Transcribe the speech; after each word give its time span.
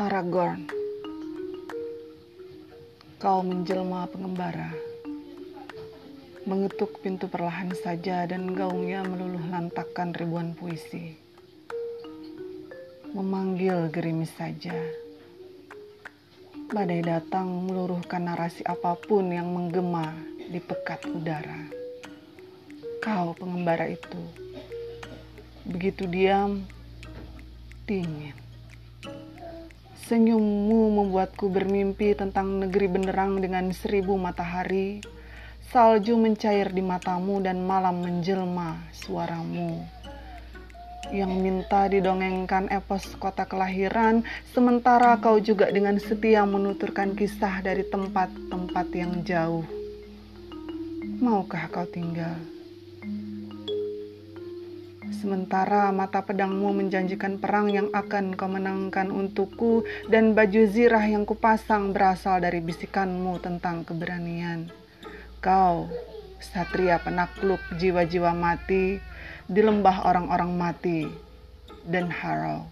Aragorn, 0.00 0.64
kau 3.20 3.44
menjelma 3.44 4.08
pengembara, 4.08 4.72
mengetuk 6.48 7.04
pintu 7.04 7.28
perlahan 7.28 7.68
saja 7.76 8.24
dan 8.24 8.56
gaungnya 8.56 9.04
meluluh 9.04 9.44
lantakkan 9.52 10.16
ribuan 10.16 10.56
puisi, 10.56 11.20
memanggil 13.12 13.92
gerimis 13.92 14.32
saja. 14.40 14.72
Badai 16.72 17.04
datang 17.04 17.68
meluruhkan 17.68 18.24
narasi 18.24 18.64
apa 18.64 18.96
pun 18.96 19.28
yang 19.28 19.52
menggema 19.52 20.16
di 20.48 20.64
pekat 20.64 21.04
udara. 21.12 21.68
Kau 23.04 23.36
pengembara 23.36 23.84
itu, 23.84 24.16
begitu 25.68 26.08
diam, 26.08 26.64
dingin. 27.84 28.48
Senyummu 30.10 30.90
membuatku 30.90 31.46
bermimpi 31.54 32.18
tentang 32.18 32.58
negeri 32.58 32.90
benderang 32.90 33.38
dengan 33.38 33.70
seribu 33.70 34.18
matahari. 34.18 34.98
Salju 35.70 36.18
mencair 36.18 36.74
di 36.74 36.82
matamu 36.82 37.38
dan 37.38 37.62
malam 37.62 38.02
menjelma 38.02 38.90
suaramu. 38.90 39.78
Yang 41.14 41.32
minta 41.38 41.86
didongengkan 41.86 42.66
epos 42.74 43.06
kota 43.22 43.46
kelahiran, 43.46 44.26
sementara 44.50 45.14
kau 45.22 45.38
juga 45.38 45.70
dengan 45.70 45.94
setia 46.02 46.42
menuturkan 46.42 47.14
kisah 47.14 47.62
dari 47.62 47.86
tempat-tempat 47.86 48.86
yang 48.90 49.22
jauh. 49.22 49.62
Maukah 51.22 51.70
kau 51.70 51.86
tinggal? 51.86 52.59
Sementara 55.20 55.92
mata 55.92 56.24
pedangmu 56.24 56.72
menjanjikan 56.72 57.36
perang 57.36 57.68
yang 57.68 57.92
akan 57.92 58.40
kau 58.40 58.48
menangkan 58.48 59.12
untukku 59.12 59.84
dan 60.08 60.32
baju 60.32 60.64
zirah 60.64 61.04
yang 61.04 61.28
kupasang 61.28 61.92
berasal 61.92 62.40
dari 62.40 62.64
bisikanmu 62.64 63.36
tentang 63.44 63.84
keberanian. 63.84 64.72
Kau, 65.44 65.92
satria 66.40 66.96
penakluk 67.04 67.60
jiwa-jiwa 67.76 68.32
mati 68.32 68.96
di 69.44 69.60
lembah 69.60 70.08
orang-orang 70.08 70.56
mati 70.56 71.04
dan 71.84 72.08
harau. 72.08 72.64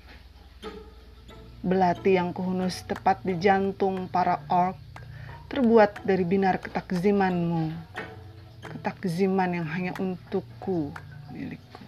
Belati 1.60 2.16
yang 2.16 2.32
kuhunus 2.32 2.80
tepat 2.88 3.20
di 3.28 3.36
jantung 3.36 4.08
para 4.08 4.40
ork 4.48 4.80
terbuat 5.52 6.00
dari 6.00 6.24
binar 6.24 6.64
ketakzimanmu. 6.64 7.76
Ketakziman 8.72 9.52
yang 9.52 9.68
hanya 9.68 9.92
untukku 10.00 10.96
milikku. 11.28 11.87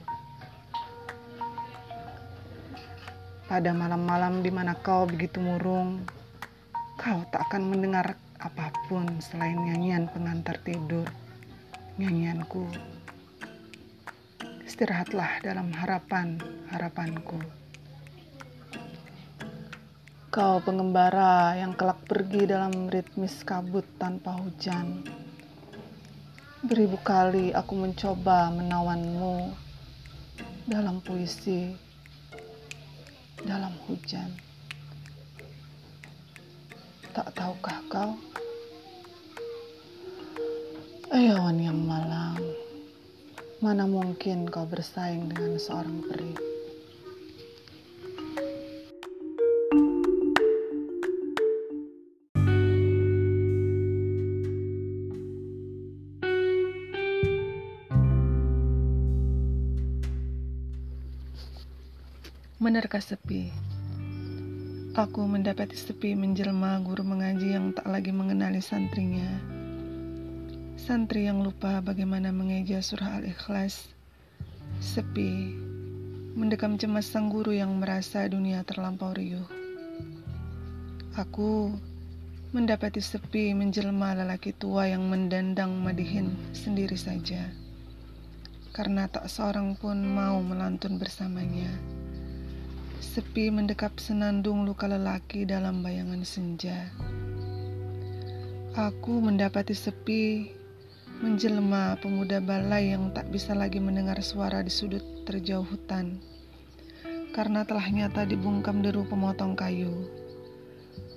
Pada 3.50 3.74
malam-malam 3.74 4.46
di 4.46 4.50
mana 4.54 4.78
kau 4.78 5.10
begitu 5.10 5.42
murung, 5.42 6.06
kau 6.94 7.18
tak 7.34 7.50
akan 7.50 7.66
mendengar 7.66 8.14
apa 8.38 8.70
pun 8.86 9.02
selain 9.18 9.58
nyanyian 9.58 10.06
pengantar 10.06 10.54
tidur, 10.62 11.02
nyanyianku. 11.98 12.62
Istirahatlah 14.62 15.42
dalam 15.42 15.74
harapan-harapanku. 15.74 17.42
Kau 20.30 20.62
pengembara 20.62 21.58
yang 21.58 21.74
kelak 21.74 22.06
pergi 22.06 22.46
dalam 22.46 22.86
ritmis 22.86 23.42
kabut 23.42 23.82
tanpa 23.98 24.38
hujan. 24.38 25.02
Beribu 26.62 27.02
kali 27.02 27.50
aku 27.50 27.74
mencoba 27.74 28.54
menawanmu 28.54 29.50
dalam 30.70 31.02
puisi 31.02 31.89
dalam 33.44 33.72
hujan. 33.88 34.28
Tak 37.10 37.32
tahukah 37.34 37.78
kau? 37.90 38.12
Ayawan 41.10 41.58
yang 41.58 41.80
malang, 41.84 42.38
mana 43.58 43.82
mungkin 43.84 44.46
kau 44.46 44.62
bersaing 44.64 45.26
dengan 45.26 45.58
seorang 45.58 46.06
peri? 46.06 46.49
Menerka 62.60 63.00
sepi. 63.00 63.48
Aku 64.92 65.24
mendapati 65.24 65.80
sepi 65.80 66.12
menjelma 66.12 66.76
guru 66.84 67.00
mengaji 67.08 67.56
yang 67.56 67.72
tak 67.72 67.88
lagi 67.88 68.12
mengenali 68.12 68.60
santrinya. 68.60 69.24
Santri 70.76 71.24
yang 71.24 71.40
lupa 71.40 71.80
bagaimana 71.80 72.28
mengeja 72.36 72.84
surah 72.84 73.24
Al-Ikhlas. 73.24 73.88
Sepi. 74.76 75.56
Mendekam 76.36 76.76
cemas 76.76 77.08
sang 77.08 77.32
guru 77.32 77.56
yang 77.56 77.80
merasa 77.80 78.28
dunia 78.28 78.60
terlampau 78.60 79.16
riuh. 79.16 79.48
Aku 81.16 81.72
mendapati 82.52 83.00
sepi 83.00 83.56
menjelma 83.56 84.12
lelaki 84.20 84.52
tua 84.52 84.84
yang 84.84 85.08
mendandang 85.08 85.80
madihin 85.80 86.36
sendiri 86.52 87.00
saja. 87.00 87.40
Karena 88.76 89.08
tak 89.08 89.32
seorang 89.32 89.80
pun 89.80 89.96
mau 90.04 90.44
melantun 90.44 91.00
bersamanya. 91.00 91.99
Sepi 93.00 93.48
mendekap 93.48 93.96
senandung 93.96 94.68
luka 94.68 94.84
lelaki 94.84 95.48
dalam 95.48 95.80
bayangan 95.80 96.20
senja. 96.20 96.92
Aku 98.76 99.24
mendapati 99.24 99.72
sepi 99.72 100.52
menjelma 101.24 101.96
pemuda 102.04 102.44
balai 102.44 102.92
yang 102.92 103.08
tak 103.16 103.32
bisa 103.32 103.56
lagi 103.56 103.80
mendengar 103.80 104.20
suara 104.20 104.60
di 104.60 104.68
sudut 104.68 105.00
terjauh 105.24 105.64
hutan. 105.64 106.20
Karena 107.32 107.64
telah 107.64 107.88
nyata 107.88 108.28
dibungkam 108.28 108.84
deru 108.84 109.08
pemotong 109.08 109.56
kayu. 109.56 110.04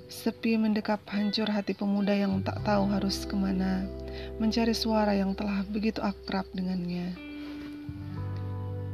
Sepi 0.07 0.55
mendekap 0.55 1.03
hancur 1.11 1.51
hati 1.51 1.75
pemuda 1.75 2.16
yang 2.16 2.39
tak 2.47 2.63
tahu 2.63 2.88
harus 2.95 3.27
ke 3.27 3.35
mana, 3.35 3.83
mencari 4.39 4.72
suara 4.72 5.19
yang 5.19 5.35
telah 5.35 5.67
begitu 5.67 5.99
akrab 5.99 6.47
dengannya. 6.55 7.32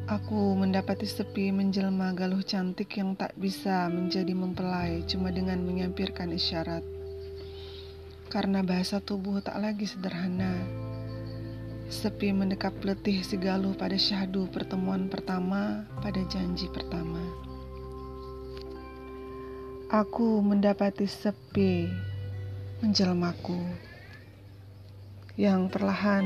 Aku 0.09 0.57
mendapati 0.57 1.05
sepi 1.05 1.53
menjelma 1.53 2.17
galuh 2.17 2.41
cantik 2.41 2.97
yang 2.97 3.13
tak 3.13 3.29
bisa 3.37 3.85
menjadi 3.93 4.33
mempelai 4.33 5.05
cuma 5.05 5.29
dengan 5.29 5.61
menyampirkan 5.61 6.33
isyarat. 6.33 6.81
Karena 8.25 8.65
bahasa 8.65 8.97
tubuh 8.97 9.37
tak 9.45 9.61
lagi 9.61 9.85
sederhana. 9.85 10.57
Sepi 11.93 12.33
mendekap 12.33 12.73
letih 12.81 13.21
si 13.21 13.37
galuh 13.37 13.77
pada 13.77 14.01
syahdu 14.01 14.49
pertemuan 14.49 15.13
pertama 15.13 15.85
pada 16.01 16.25
janji 16.25 16.65
pertama. 16.73 17.21
Aku 19.93 20.41
mendapati 20.41 21.05
sepi 21.05 21.85
menjelmaku 22.81 23.61
yang 25.37 25.69
perlahan 25.69 26.25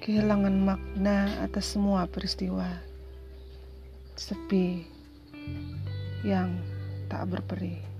kehilangan 0.00 0.56
makna 0.64 1.44
atas 1.44 1.76
semua 1.76 2.08
peristiwa 2.08 2.91
sepi 4.16 4.86
yang 6.24 6.56
tak 7.12 7.28
berperi. 7.28 7.91